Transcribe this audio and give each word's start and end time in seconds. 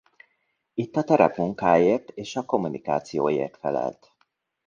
Itt 0.73 0.95
a 0.95 1.03
terepmunkáért 1.03 2.09
és 2.09 2.35
a 2.35 2.45
kommunikációért 2.45 3.57
felelt. 3.57 4.11